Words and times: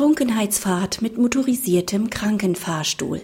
Trunkenheitsfahrt 0.00 1.02
mit 1.02 1.18
motorisiertem 1.18 2.08
Krankenfahrstuhl. 2.08 3.20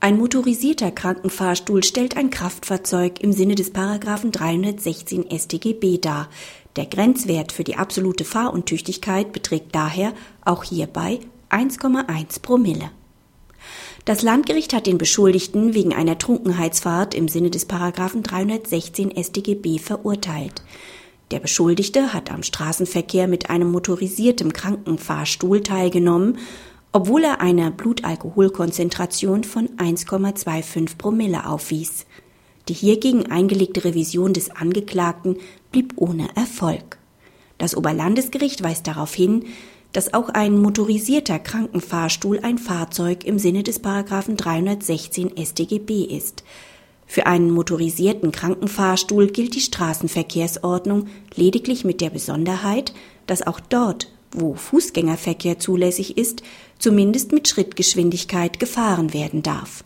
Ein 0.00 0.18
motorisierter 0.18 0.90
Krankenfahrstuhl 0.90 1.82
stellt 1.82 2.14
ein 2.14 2.28
Kraftfahrzeug 2.28 3.20
im 3.22 3.32
Sinne 3.32 3.54
des 3.54 3.70
Paragraphen 3.70 4.30
316 4.30 5.30
StGB 5.30 5.96
dar. 5.96 6.28
Der 6.76 6.84
Grenzwert 6.84 7.52
für 7.52 7.64
die 7.64 7.76
absolute 7.76 8.26
Fahruntüchtigkeit 8.26 9.32
beträgt 9.32 9.74
daher 9.74 10.12
auch 10.44 10.62
hierbei 10.62 11.20
1,1 11.48 12.42
Promille. 12.42 12.90
Das 14.04 14.20
Landgericht 14.20 14.74
hat 14.74 14.86
den 14.86 14.98
Beschuldigten 14.98 15.72
wegen 15.72 15.94
einer 15.94 16.18
Trunkenheitsfahrt 16.18 17.14
im 17.14 17.28
Sinne 17.28 17.48
des 17.48 17.64
Paragraphen 17.64 18.22
316 18.22 19.12
StGB 19.16 19.78
verurteilt. 19.78 20.62
Der 21.30 21.40
Beschuldigte 21.40 22.14
hat 22.14 22.30
am 22.30 22.42
Straßenverkehr 22.42 23.28
mit 23.28 23.50
einem 23.50 23.70
motorisierten 23.70 24.52
Krankenfahrstuhl 24.52 25.62
teilgenommen, 25.62 26.38
obwohl 26.92 27.24
er 27.24 27.40
eine 27.40 27.70
Blutalkoholkonzentration 27.70 29.44
von 29.44 29.68
1,25 29.76 30.96
Promille 30.96 31.46
aufwies. 31.46 32.06
Die 32.68 32.74
hiergegen 32.74 33.30
eingelegte 33.30 33.84
Revision 33.84 34.32
des 34.32 34.50
Angeklagten 34.50 35.36
blieb 35.70 35.94
ohne 35.96 36.28
Erfolg. 36.34 36.98
Das 37.58 37.76
Oberlandesgericht 37.76 38.62
weist 38.62 38.86
darauf 38.86 39.14
hin, 39.14 39.44
dass 39.92 40.14
auch 40.14 40.28
ein 40.28 40.58
motorisierter 40.60 41.38
Krankenfahrstuhl 41.38 42.40
ein 42.40 42.58
Fahrzeug 42.58 43.24
im 43.24 43.38
Sinne 43.38 43.62
des 43.62 43.80
Paragraphen 43.80 44.36
316 44.36 45.32
StGB 45.36 46.04
ist. 46.04 46.44
Für 47.10 47.26
einen 47.26 47.50
motorisierten 47.50 48.32
Krankenfahrstuhl 48.32 49.28
gilt 49.28 49.54
die 49.54 49.62
Straßenverkehrsordnung 49.62 51.06
lediglich 51.34 51.84
mit 51.84 52.02
der 52.02 52.10
Besonderheit, 52.10 52.92
dass 53.26 53.46
auch 53.46 53.60
dort, 53.60 54.12
wo 54.30 54.54
Fußgängerverkehr 54.54 55.58
zulässig 55.58 56.18
ist, 56.18 56.42
zumindest 56.78 57.32
mit 57.32 57.48
Schrittgeschwindigkeit 57.48 58.60
gefahren 58.60 59.14
werden 59.14 59.42
darf. 59.42 59.84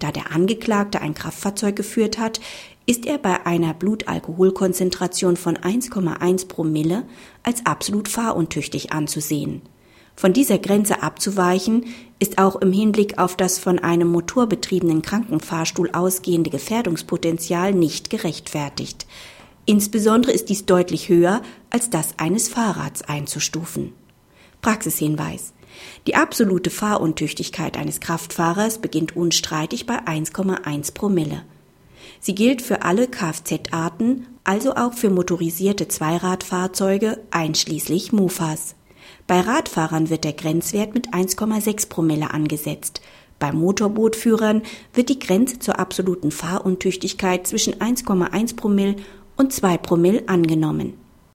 Da 0.00 0.10
der 0.10 0.32
Angeklagte 0.32 1.00
ein 1.00 1.14
Kraftfahrzeug 1.14 1.76
geführt 1.76 2.18
hat, 2.18 2.40
ist 2.84 3.06
er 3.06 3.18
bei 3.18 3.46
einer 3.46 3.72
Blutalkoholkonzentration 3.72 5.36
von 5.36 5.56
1,1 5.56 6.48
Promille 6.48 7.04
als 7.44 7.64
absolut 7.64 8.08
fahruntüchtig 8.08 8.92
anzusehen. 8.92 9.62
Von 10.16 10.32
dieser 10.32 10.58
Grenze 10.58 11.02
abzuweichen, 11.02 11.84
ist 12.18 12.38
auch 12.38 12.56
im 12.56 12.72
Hinblick 12.72 13.18
auf 13.18 13.36
das 13.36 13.58
von 13.58 13.78
einem 13.78 14.08
motorbetriebenen 14.08 15.02
Krankenfahrstuhl 15.02 15.90
ausgehende 15.92 16.48
Gefährdungspotenzial 16.48 17.74
nicht 17.74 18.08
gerechtfertigt. 18.08 19.06
Insbesondere 19.66 20.32
ist 20.32 20.48
dies 20.48 20.64
deutlich 20.64 21.10
höher 21.10 21.42
als 21.68 21.90
das 21.90 22.18
eines 22.18 22.48
Fahrrads 22.48 23.02
einzustufen. 23.02 23.92
Praxishinweis. 24.62 25.52
Die 26.06 26.14
absolute 26.14 26.70
Fahruntüchtigkeit 26.70 27.76
eines 27.76 28.00
Kraftfahrers 28.00 28.78
beginnt 28.78 29.14
unstreitig 29.14 29.84
bei 29.84 29.98
1,1 29.98 30.94
Promille. 30.94 31.42
Sie 32.20 32.34
gilt 32.34 32.62
für 32.62 32.82
alle 32.82 33.08
Kfz-Arten, 33.08 34.26
also 34.44 34.74
auch 34.74 34.94
für 34.94 35.10
motorisierte 35.10 35.88
Zweiradfahrzeuge 35.88 37.20
einschließlich 37.30 38.12
Mofas. 38.12 38.76
Bei 39.26 39.40
Radfahrern 39.40 40.10
wird 40.10 40.24
der 40.24 40.32
Grenzwert 40.32 40.94
mit 40.94 41.14
1,6 41.14 41.88
Promille 41.88 42.32
angesetzt. 42.32 43.00
Bei 43.38 43.52
Motorbootführern 43.52 44.62
wird 44.94 45.08
die 45.08 45.18
Grenze 45.18 45.58
zur 45.58 45.78
absoluten 45.78 46.30
Fahruntüchtigkeit 46.30 47.46
zwischen 47.46 47.74
1,1 47.74 48.56
Promille 48.56 48.96
und 49.36 49.52
2 49.52 49.76
Promille 49.78 50.22
angenommen 50.26 50.94